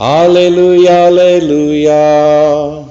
Alleluia, 0.00 1.08
Alleluia. 1.08 2.88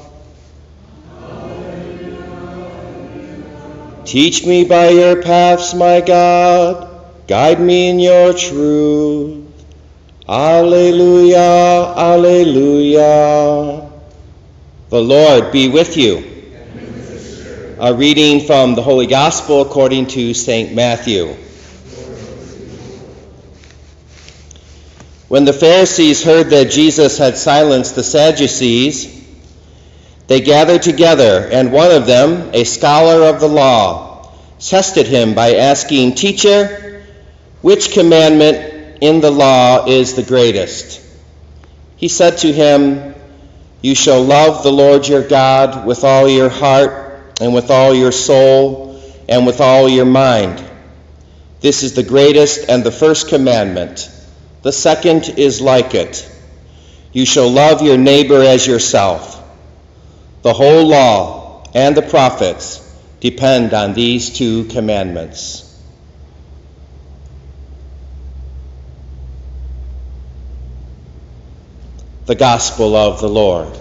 Teach 4.04 4.46
me 4.46 4.66
by 4.66 4.90
your 4.90 5.22
paths, 5.22 5.74
my 5.74 6.02
God. 6.02 6.90
Guide 7.28 7.62
me 7.62 7.88
in 7.90 8.00
your 8.00 8.34
truth. 8.34 9.46
Alleluia, 10.28 11.94
Alleluia. 11.96 13.90
The 14.90 15.02
Lord 15.02 15.54
be 15.54 15.70
with 15.70 15.96
you. 15.96 16.26
A 17.80 17.94
reading 17.94 18.42
from 18.42 18.76
the 18.76 18.82
Holy 18.82 19.08
Gospel 19.08 19.62
according 19.62 20.08
to 20.08 20.34
St. 20.34 20.74
Matthew. 20.74 21.38
When 25.28 25.44
the 25.44 25.54
Pharisees 25.54 26.24
heard 26.24 26.52
that 26.52 26.72
Jesus 26.72 27.18
had 27.18 27.38
silenced 27.38 27.96
the 27.96 28.04
Sadducees, 28.04 29.14
they 30.28 30.40
gathered 30.40 30.84
together, 30.84 31.50
and 31.52 31.74
one 31.74 31.92
of 31.92 32.06
them, 32.06 32.52
a 32.54 32.64
scholar 32.64 33.28
of 33.28 33.42
the 33.42 33.48
law, 33.48 34.32
tested 34.60 35.06
him 35.06 35.34
by 35.34 35.56
asking, 35.56 36.16
Teacher, 36.16 37.04
which 37.62 37.92
commandment 37.92 39.00
in 39.02 39.20
the 39.20 39.32
law 39.32 39.86
is 39.86 40.14
the 40.14 40.24
greatest? 40.24 41.02
He 41.98 42.08
said 42.08 42.38
to 42.40 42.54
him, 42.54 43.14
You 43.82 43.96
shall 43.96 44.24
love 44.24 44.64
the 44.64 44.72
Lord 44.72 45.08
your 45.10 45.28
God 45.28 45.86
with 45.86 46.06
all 46.06 46.30
your 46.30 46.50
heart, 46.50 47.34
and 47.42 47.54
with 47.54 47.70
all 47.70 47.94
your 47.94 48.14
soul, 48.14 49.02
and 49.28 49.46
with 49.46 49.60
all 49.60 49.90
your 49.90 50.06
mind. 50.06 50.64
This 51.60 51.84
is 51.84 51.94
the 51.94 52.04
greatest 52.04 52.70
and 52.70 52.82
the 52.84 52.92
first 52.92 53.28
commandment. 53.28 54.10
The 54.62 54.72
second 54.72 55.30
is 55.38 55.62
like 55.62 55.94
it. 55.94 56.30
You 57.12 57.26
shall 57.26 57.50
love 57.50 57.82
your 57.82 57.98
neighbor 57.98 58.42
as 58.42 58.66
yourself. 58.66 59.34
The 60.42 60.54
whole 60.54 60.88
law 60.88 61.64
and 61.74 61.96
the 61.96 62.02
prophets 62.02 62.84
depend 63.20 63.74
on 63.74 63.94
these 63.94 64.32
two 64.38 64.66
commandments. 64.66 65.64
The 72.26 72.36
Gospel 72.36 72.96
of 72.96 73.22
the 73.22 73.30
Lord. 73.30 73.78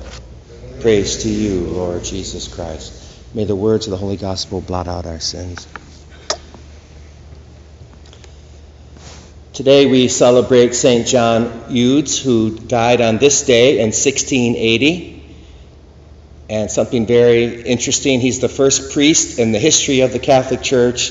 Praise 0.80 1.24
to 1.24 1.28
you, 1.28 1.60
Lord 1.60 2.04
Jesus 2.04 2.46
Christ. 2.46 3.34
May 3.34 3.44
the 3.44 3.56
words 3.56 3.86
of 3.86 3.90
the 3.90 3.96
Holy 3.96 4.16
Gospel 4.16 4.60
blot 4.60 4.86
out 4.86 5.04
our 5.04 5.20
sins. 5.20 5.66
Today 9.56 9.86
we 9.86 10.08
celebrate 10.08 10.74
St. 10.74 11.06
John 11.06 11.46
Eudes, 11.70 12.22
who 12.22 12.58
died 12.58 13.00
on 13.00 13.16
this 13.16 13.46
day 13.46 13.78
in 13.78 13.86
1680. 13.86 15.24
And 16.50 16.70
something 16.70 17.06
very 17.06 17.62
interesting, 17.62 18.20
he's 18.20 18.40
the 18.40 18.50
first 18.50 18.92
priest 18.92 19.38
in 19.38 19.52
the 19.52 19.58
history 19.58 20.00
of 20.00 20.12
the 20.12 20.18
Catholic 20.18 20.60
Church 20.60 21.10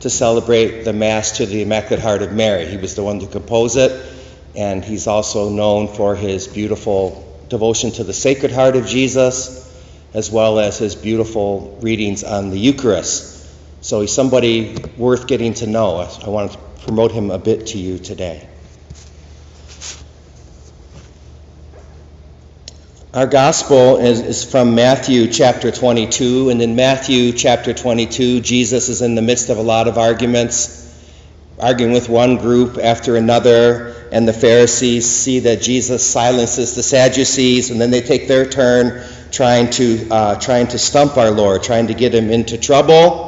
to 0.00 0.10
celebrate 0.10 0.82
the 0.82 0.92
Mass 0.92 1.38
to 1.38 1.46
the 1.46 1.62
Immaculate 1.62 2.00
Heart 2.00 2.20
of 2.20 2.32
Mary. 2.32 2.66
He 2.66 2.76
was 2.76 2.96
the 2.96 3.02
one 3.02 3.20
to 3.20 3.26
compose 3.26 3.76
it, 3.76 3.98
and 4.54 4.84
he's 4.84 5.06
also 5.06 5.48
known 5.48 5.88
for 5.88 6.14
his 6.14 6.48
beautiful 6.48 7.24
devotion 7.48 7.92
to 7.92 8.04
the 8.04 8.12
Sacred 8.12 8.52
Heart 8.52 8.76
of 8.76 8.86
Jesus, 8.86 9.74
as 10.12 10.30
well 10.30 10.58
as 10.58 10.76
his 10.76 10.94
beautiful 10.94 11.78
readings 11.80 12.24
on 12.24 12.50
the 12.50 12.58
Eucharist. 12.58 13.32
So 13.80 14.02
he's 14.02 14.12
somebody 14.12 14.76
worth 14.98 15.26
getting 15.26 15.54
to 15.54 15.66
know. 15.66 15.96
I 16.22 16.28
want 16.28 16.52
to 16.52 16.65
promote 16.82 17.12
him 17.12 17.30
a 17.30 17.38
bit 17.38 17.68
to 17.68 17.78
you 17.78 17.98
today. 17.98 18.48
Our 23.16 23.26
gospel 23.26 23.96
is, 23.96 24.20
is, 24.20 24.44
from 24.44 24.74
Matthew 24.74 25.28
chapter 25.28 25.70
22, 25.70 26.50
and 26.50 26.60
in 26.60 26.76
Matthew 26.76 27.32
chapter 27.32 27.72
22, 27.72 28.40
Jesus 28.40 28.90
is 28.90 29.00
in 29.00 29.14
the 29.14 29.22
midst 29.22 29.48
of 29.48 29.56
a 29.56 29.62
lot 29.62 29.88
of 29.88 29.96
arguments, 29.96 30.82
arguing 31.58 31.94
with 31.94 32.10
one 32.10 32.36
group 32.36 32.76
after 32.76 33.16
another, 33.16 33.96
and 34.12 34.28
the 34.28 34.34
Pharisees 34.34 35.08
see 35.08 35.38
that 35.40 35.62
Jesus 35.62 36.06
silences 36.06 36.74
the 36.74 36.82
Sadducees, 36.82 37.70
and 37.70 37.80
then 37.80 37.90
they 37.90 38.02
take 38.02 38.28
their 38.28 38.44
turn 38.44 39.02
trying 39.30 39.70
to 39.70 40.08
uh, 40.10 40.34
trying 40.38 40.66
to 40.68 40.78
stump 40.78 41.16
our 41.16 41.30
Lord, 41.30 41.62
trying 41.62 41.86
to 41.86 41.94
get 41.94 42.14
him 42.14 42.30
into 42.30 42.58
trouble. 42.58 43.25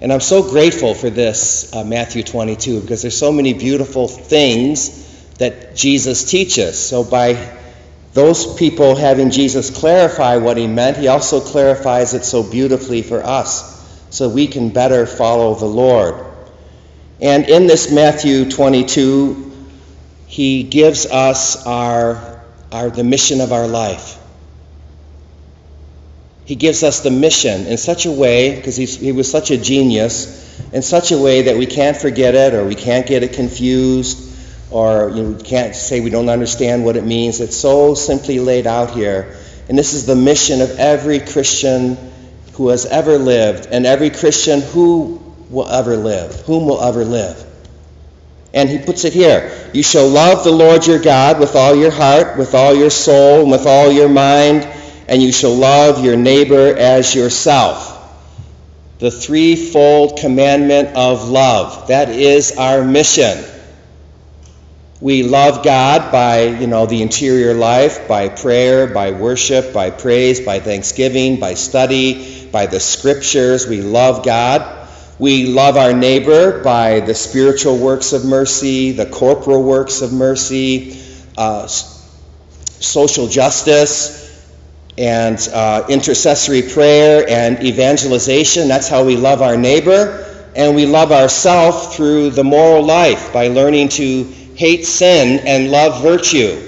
And 0.00 0.12
I'm 0.12 0.20
so 0.20 0.42
grateful 0.42 0.94
for 0.94 1.08
this 1.08 1.74
uh, 1.74 1.82
Matthew 1.84 2.22
22 2.22 2.82
because 2.82 3.02
there's 3.02 3.16
so 3.16 3.32
many 3.32 3.54
beautiful 3.54 4.08
things 4.08 5.04
that 5.34 5.74
Jesus 5.74 6.30
teaches. 6.30 6.78
So 6.78 7.02
by 7.02 7.56
those 8.12 8.56
people 8.56 8.94
having 8.94 9.30
Jesus 9.30 9.70
clarify 9.70 10.36
what 10.36 10.56
he 10.56 10.66
meant, 10.66 10.98
he 10.98 11.08
also 11.08 11.40
clarifies 11.40 12.14
it 12.14 12.24
so 12.24 12.42
beautifully 12.42 13.02
for 13.02 13.24
us 13.24 13.74
so 14.10 14.28
we 14.28 14.46
can 14.46 14.70
better 14.70 15.06
follow 15.06 15.54
the 15.54 15.66
Lord. 15.66 16.24
And 17.20 17.48
in 17.48 17.66
this 17.66 17.90
Matthew 17.90 18.50
22, 18.50 19.52
he 20.26 20.62
gives 20.62 21.06
us 21.06 21.66
our, 21.66 22.42
our 22.70 22.90
the 22.90 23.04
mission 23.04 23.40
of 23.40 23.52
our 23.52 23.66
life. 23.66 24.18
He 26.46 26.54
gives 26.54 26.84
us 26.84 27.00
the 27.00 27.10
mission 27.10 27.66
in 27.66 27.76
such 27.76 28.06
a 28.06 28.12
way, 28.12 28.54
because 28.54 28.76
he 28.76 29.10
was 29.10 29.28
such 29.28 29.50
a 29.50 29.58
genius, 29.58 30.44
in 30.72 30.82
such 30.82 31.10
a 31.10 31.18
way 31.18 31.42
that 31.42 31.56
we 31.56 31.66
can't 31.66 31.96
forget 31.96 32.36
it 32.36 32.54
or 32.54 32.64
we 32.64 32.76
can't 32.76 33.06
get 33.06 33.24
it 33.24 33.32
confused 33.32 34.32
or 34.70 35.10
you 35.10 35.22
know, 35.22 35.38
can't 35.38 35.74
say 35.74 36.00
we 36.00 36.10
don't 36.10 36.28
understand 36.28 36.84
what 36.84 36.96
it 36.96 37.04
means. 37.04 37.40
It's 37.40 37.56
so 37.56 37.94
simply 37.94 38.38
laid 38.38 38.66
out 38.66 38.92
here. 38.92 39.36
And 39.68 39.76
this 39.76 39.92
is 39.92 40.06
the 40.06 40.14
mission 40.14 40.60
of 40.60 40.70
every 40.78 41.18
Christian 41.18 41.96
who 42.54 42.68
has 42.68 42.86
ever 42.86 43.18
lived 43.18 43.66
and 43.66 43.84
every 43.84 44.10
Christian 44.10 44.60
who 44.60 45.20
will 45.50 45.68
ever 45.68 45.96
live, 45.96 46.42
whom 46.42 46.66
will 46.66 46.80
ever 46.80 47.04
live. 47.04 47.44
And 48.54 48.68
he 48.68 48.78
puts 48.78 49.04
it 49.04 49.12
here 49.12 49.70
You 49.74 49.82
shall 49.82 50.08
love 50.08 50.44
the 50.44 50.52
Lord 50.52 50.86
your 50.86 51.00
God 51.00 51.40
with 51.40 51.56
all 51.56 51.74
your 51.74 51.90
heart, 51.90 52.38
with 52.38 52.54
all 52.54 52.74
your 52.74 52.90
soul, 52.90 53.42
and 53.42 53.50
with 53.50 53.66
all 53.66 53.90
your 53.90 54.08
mind 54.08 54.66
and 55.08 55.22
you 55.22 55.32
shall 55.32 55.54
love 55.54 56.04
your 56.04 56.16
neighbor 56.16 56.74
as 56.76 57.14
yourself. 57.14 57.92
The 58.98 59.10
threefold 59.10 60.18
commandment 60.18 60.96
of 60.96 61.28
love. 61.28 61.88
That 61.88 62.08
is 62.08 62.56
our 62.56 62.82
mission. 62.82 63.44
We 65.00 65.22
love 65.22 65.62
God 65.62 66.10
by, 66.10 66.44
you 66.44 66.66
know, 66.66 66.86
the 66.86 67.02
interior 67.02 67.52
life, 67.52 68.08
by 68.08 68.30
prayer, 68.30 68.86
by 68.86 69.10
worship, 69.10 69.74
by 69.74 69.90
praise, 69.90 70.40
by 70.40 70.60
thanksgiving, 70.60 71.38
by 71.38 71.52
study, 71.54 72.48
by 72.50 72.64
the 72.64 72.80
scriptures. 72.80 73.66
We 73.66 73.82
love 73.82 74.24
God. 74.24 74.88
We 75.18 75.46
love 75.46 75.76
our 75.76 75.92
neighbor 75.92 76.62
by 76.62 77.00
the 77.00 77.14
spiritual 77.14 77.78
works 77.78 78.14
of 78.14 78.24
mercy, 78.24 78.92
the 78.92 79.06
corporal 79.06 79.62
works 79.62 80.00
of 80.00 80.12
mercy, 80.14 80.98
uh, 81.36 81.66
social 81.66 83.26
justice, 83.26 84.25
and 84.98 85.38
uh, 85.52 85.86
intercessory 85.88 86.62
prayer 86.62 87.24
and 87.28 87.62
evangelization. 87.62 88.68
That's 88.68 88.88
how 88.88 89.04
we 89.04 89.16
love 89.16 89.42
our 89.42 89.56
neighbor. 89.56 90.22
And 90.54 90.74
we 90.74 90.86
love 90.86 91.12
ourselves 91.12 91.94
through 91.94 92.30
the 92.30 92.44
moral 92.44 92.82
life 92.82 93.32
by 93.32 93.48
learning 93.48 93.90
to 93.90 94.24
hate 94.24 94.86
sin 94.86 95.46
and 95.46 95.70
love 95.70 96.02
virtue. 96.02 96.62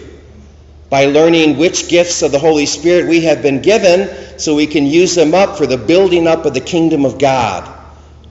By 0.91 1.07
learning 1.07 1.57
which 1.57 1.89
gifts 1.89 2.23
of 2.23 2.33
the 2.33 2.39
Holy 2.39 2.67
Spirit 2.67 3.09
we 3.09 3.23
have 3.23 3.43
been 3.43 3.63
given 3.63 4.39
so 4.39 4.55
we 4.55 4.67
can 4.67 4.87
use 4.87 5.15
them 5.15 5.35
up 5.35 5.57
for 5.57 5.67
the 5.67 5.79
building 5.79 6.27
up 6.27 6.45
of 6.45 6.55
the 6.55 6.61
kingdom 6.61 7.05
of 7.05 7.19
God 7.19 7.75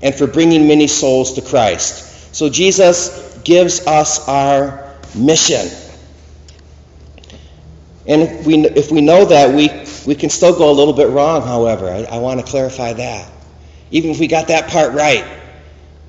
and 0.01 0.13
for 0.13 0.27
bringing 0.27 0.67
many 0.67 0.87
souls 0.87 1.33
to 1.33 1.41
Christ. 1.41 2.35
So 2.35 2.49
Jesus 2.49 3.39
gives 3.43 3.85
us 3.87 4.27
our 4.27 4.93
mission. 5.15 5.67
And 8.07 8.21
if 8.21 8.45
we, 8.45 8.65
if 8.65 8.91
we 8.91 9.01
know 9.01 9.25
that, 9.25 9.53
we, 9.53 9.69
we 10.07 10.15
can 10.15 10.29
still 10.29 10.57
go 10.57 10.71
a 10.71 10.73
little 10.73 10.93
bit 10.93 11.09
wrong, 11.09 11.41
however. 11.41 11.89
I, 11.89 12.03
I 12.03 12.17
want 12.19 12.39
to 12.39 12.45
clarify 12.45 12.93
that. 12.93 13.29
Even 13.91 14.09
if 14.09 14.19
we 14.21 14.27
got 14.27 14.47
that 14.47 14.69
part 14.69 14.93
right, 14.93 15.25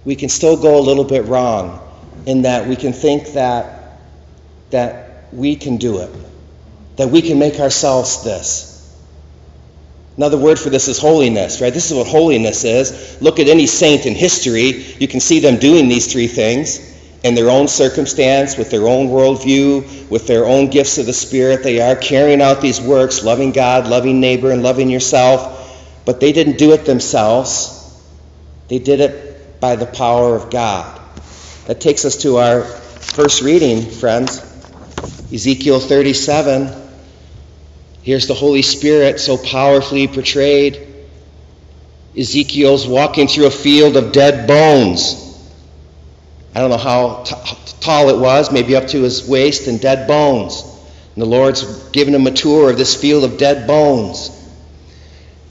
we 0.05 0.15
can 0.15 0.29
still 0.29 0.56
go 0.56 0.79
a 0.79 0.81
little 0.81 1.03
bit 1.03 1.25
wrong 1.25 1.81
in 2.25 2.43
that 2.43 2.69
we 2.69 2.77
can 2.77 2.93
think 2.93 3.33
that, 3.33 3.99
that 4.71 5.25
we 5.33 5.56
can 5.56 5.79
do 5.79 5.99
it, 5.99 6.11
that 6.97 7.09
we 7.09 7.21
can 7.21 7.41
make 7.41 7.59
ourselves 7.59 8.23
this. 8.23 8.97
Another 10.17 10.39
word 10.39 10.61
for 10.61 10.71
this 10.71 10.87
is 10.87 10.99
holiness, 10.99 11.61
right? 11.61 11.75
This 11.75 11.91
is 11.91 11.97
what 11.97 12.06
holiness 12.06 12.62
is. 12.62 13.21
Look 13.21 13.41
at 13.41 13.49
any 13.49 13.67
saint 13.67 14.06
in 14.06 14.15
history, 14.15 14.85
you 15.01 15.09
can 15.09 15.19
see 15.19 15.41
them 15.41 15.59
doing 15.59 15.89
these 15.89 16.12
three 16.12 16.29
things 16.29 16.98
in 17.29 17.35
their 17.35 17.51
own 17.51 17.69
circumstance, 17.69 18.57
with 18.57 18.71
their 18.71 18.89
own 18.89 19.09
worldview, 19.09 20.09
with 20.09 20.27
their 20.27 20.47
own 20.47 20.69
gifts 20.69 20.97
of 20.97 21.05
the 21.07 21.13
Spirit. 21.13 21.63
They 21.63 21.81
are 21.81 21.95
carrying 21.95 22.41
out 22.41 22.63
these 22.63 22.81
works, 22.81 23.23
loving 23.23 23.53
God, 23.53 23.87
loving 23.87 24.19
neighbor, 24.19 24.51
and 24.51 24.63
loving 24.63 24.89
yourself. 24.89 25.55
But 26.07 26.21
they 26.21 26.33
didn't 26.33 26.57
do 26.57 26.73
it 26.73 26.87
themselves, 26.87 27.75
they 28.69 28.79
did 28.79 29.01
it 29.01 29.61
by 29.61 29.77
the 29.77 29.87
power 29.87 30.35
of 30.35 30.51
God. 30.51 31.01
That 31.67 31.81
takes 31.81 32.07
us 32.07 32.17
to 32.23 32.39
our 32.39 32.63
first 32.63 33.43
reading, 33.43 33.91
friends. 33.91 34.41
Ezekiel 35.33 35.81
37, 35.81 36.73
here's 38.03 38.27
the 38.27 38.35
Holy 38.35 38.63
Spirit 38.63 39.21
so 39.21 39.37
powerfully 39.37 40.09
portrayed. 40.09 40.87
Ezekiel's 42.17 42.89
walking 42.89 43.29
through 43.29 43.47
a 43.47 43.51
field 43.51 43.99
of 43.99 44.13
dead 44.13 44.49
bones. 44.49 45.28
I 46.58 46.60
don't 46.60 46.70
know 46.70 46.76
how 46.76 47.22
t- 47.22 47.37
tall 47.78 48.08
it 48.08 48.19
was, 48.19 48.50
maybe 48.50 48.75
up 48.75 48.88
to 48.88 49.02
his 49.02 49.28
waist, 49.28 49.69
and 49.69 49.81
dead 49.81 50.08
bones. 50.08 50.64
And 51.14 51.22
the 51.22 51.26
Lord's 51.26 51.62
given 51.90 52.12
him 52.12 52.26
a 52.26 52.32
tour 52.32 52.70
of 52.70 52.76
this 52.76 53.00
field 53.00 53.22
of 53.22 53.38
dead 53.38 53.69
bones. 53.69 54.34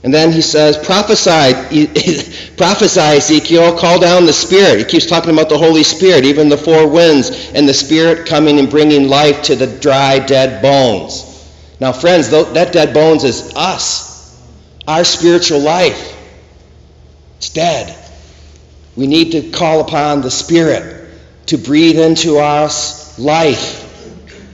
And 0.02 0.12
then 0.12 0.32
he 0.32 0.42
says, 0.42 0.76
prophesy, 0.76 1.54
prophesy, 2.58 3.00
Ezekiel, 3.00 3.78
call 3.78 3.98
down 3.98 4.26
the 4.26 4.34
Spirit. 4.34 4.80
He 4.80 4.84
keeps 4.84 5.06
talking 5.06 5.30
about 5.30 5.48
the 5.48 5.56
Holy 5.56 5.82
Spirit, 5.82 6.26
even 6.26 6.50
the 6.50 6.58
four 6.58 6.86
winds, 6.86 7.52
and 7.54 7.66
the 7.66 7.72
Spirit 7.72 8.28
coming 8.28 8.58
and 8.58 8.68
bringing 8.68 9.08
life 9.08 9.44
to 9.44 9.56
the 9.56 9.66
dry, 9.66 10.18
dead 10.18 10.60
bones. 10.60 11.24
Now, 11.80 11.92
friends, 11.92 12.28
that 12.28 12.74
dead 12.74 12.92
bones 12.92 13.24
is 13.24 13.54
us, 13.56 14.38
our 14.86 15.04
spiritual 15.04 15.60
life. 15.60 16.14
It's 17.38 17.48
dead. 17.48 17.96
We 18.94 19.06
need 19.06 19.32
to 19.32 19.50
call 19.52 19.80
upon 19.80 20.20
the 20.20 20.30
Spirit 20.30 20.97
to 21.48 21.58
breathe 21.58 21.98
into 21.98 22.38
us 22.38 23.18
life 23.18 23.84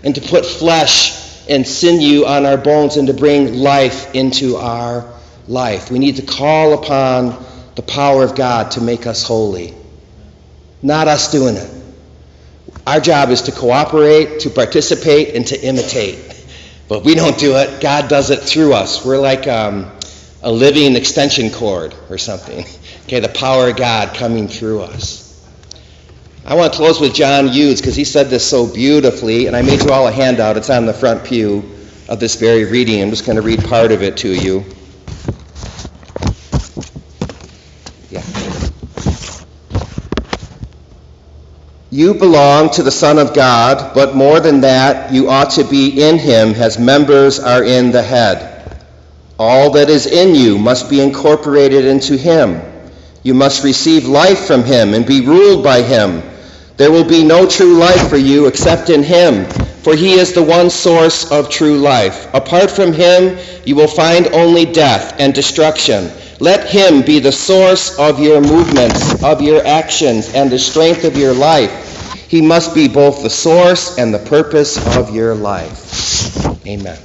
and 0.05 0.14
to 0.14 0.20
put 0.20 0.46
flesh 0.46 1.49
and 1.49 1.67
sinew 1.67 2.25
on 2.25 2.46
our 2.46 2.56
bones 2.56 2.96
and 2.96 3.08
to 3.08 3.14
bring 3.14 3.55
life 3.55 4.14
into 4.14 4.56
our 4.56 5.12
life. 5.49 5.91
We 5.91 5.99
need 5.99 6.17
to 6.17 6.23
call 6.23 6.75
upon 6.75 7.44
the 7.75 7.82
power 7.82 8.23
of 8.23 8.35
God 8.35 8.73
to 8.73 8.81
make 8.81 9.06
us 9.06 9.23
holy, 9.23 9.75
not 10.82 11.08
us 11.08 11.31
doing 11.31 11.56
it. 11.56 11.70
Our 12.87 13.00
job 13.00 13.31
is 13.31 13.43
to 13.43 13.52
cooperate, 13.52 14.40
to 14.40 14.50
participate, 14.50 15.35
and 15.35 15.47
to 15.49 15.61
imitate. 15.61 16.47
But 16.88 17.05
we 17.05 17.14
don't 17.14 17.38
do 17.38 17.56
it. 17.56 17.81
God 17.81 18.08
does 18.08 18.31
it 18.31 18.40
through 18.40 18.75
us. 18.75 19.05
We're 19.05 19.19
like 19.19 19.47
um, 19.47 19.90
a 20.43 20.52
living 20.52 20.94
extension 20.97 21.50
cord 21.50 21.94
or 22.11 22.19
something. 22.19 22.64
Okay, 23.05 23.20
the 23.20 23.29
power 23.29 23.69
of 23.69 23.76
God 23.76 24.17
coming 24.17 24.49
through 24.49 24.81
us. 24.81 25.24
I 26.46 26.56
want 26.56 26.75
to 26.75 26.76
close 26.76 27.00
with 27.00 27.14
John 27.14 27.49
Eudes 27.49 27.79
because 27.79 27.96
he 27.96 28.05
said 28.05 28.29
this 28.29 28.46
so 28.46 28.70
beautifully, 28.70 29.46
and 29.46 29.56
I 29.56 29.62
made 29.62 29.82
you 29.82 29.91
all 29.91 30.06
a 30.06 30.12
handout. 30.12 30.58
It's 30.58 30.69
on 30.69 30.85
the 30.85 30.93
front 30.93 31.25
pew 31.25 31.64
of 32.06 32.20
this 32.20 32.35
very 32.35 32.64
reading. 32.64 33.00
I'm 33.00 33.08
just 33.08 33.25
going 33.25 33.37
to 33.37 33.43
read 33.43 33.64
part 33.64 33.93
of 33.93 34.02
it 34.02 34.19
to 34.19 34.29
you. 34.29 34.62
Yeah. 38.11 38.23
You 41.88 42.12
belong 42.12 42.69
to 42.73 42.82
the 42.82 42.90
Son 42.90 43.19
of 43.19 43.32
God, 43.32 43.94
but 43.94 44.14
more 44.14 44.38
than 44.38 44.61
that, 44.61 45.14
you 45.14 45.31
ought 45.31 45.52
to 45.52 45.64
be 45.64 46.02
in 46.02 46.19
him 46.19 46.50
as 46.50 46.79
members 46.79 47.40
are 47.40 47.64
in 47.64 47.90
the 47.90 48.02
head. 48.02 48.85
All 49.38 49.70
that 49.73 49.88
is 49.88 50.05
in 50.06 50.35
you 50.35 50.58
must 50.58 50.90
be 50.90 51.00
incorporated 51.00 51.87
into 51.87 52.19
him. 52.19 52.61
You 53.23 53.32
must 53.32 53.64
receive 53.64 54.05
life 54.05 54.47
from 54.47 54.64
him 54.64 54.93
and 54.93 55.06
be 55.06 55.23
ruled 55.23 55.64
by 55.64 55.81
him. 55.81 56.23
There 56.76 56.91
will 56.91 57.05
be 57.05 57.25
no 57.25 57.47
true 57.47 57.76
life 57.76 58.09
for 58.09 58.17
you 58.17 58.47
except 58.47 58.91
in 58.91 59.05
him, 59.05 59.44
for 59.85 59.94
he 59.94 60.15
is 60.15 60.32
the 60.32 60.43
one 60.43 60.71
source 60.71 61.31
of 61.31 61.49
true 61.49 61.79
life. 61.79 62.32
Apart 62.35 62.69
from 62.69 62.93
him, 62.93 63.38
you 63.65 63.76
will 63.76 63.87
find 63.87 64.26
only 64.29 64.65
death 64.65 65.15
and 65.21 65.32
destruction. 65.32 66.11
Let 66.41 66.69
him 66.69 67.03
be 67.03 67.21
the 67.21 67.31
source 67.31 67.97
of 67.97 68.19
your 68.19 68.41
movements, 68.41 69.23
of 69.23 69.41
your 69.41 69.65
actions, 69.65 70.35
and 70.35 70.50
the 70.50 70.59
strength 70.59 71.05
of 71.05 71.17
your 71.17 71.32
life. 71.32 72.26
He 72.29 72.43
must 72.43 72.75
be 72.75 72.88
both 72.88 73.23
the 73.23 73.31
source 73.31 73.97
and 73.97 74.12
the 74.12 74.19
purpose 74.19 74.76
of 74.97 75.15
your 75.15 75.37
life. 75.37 76.67
Amen. 76.67 76.99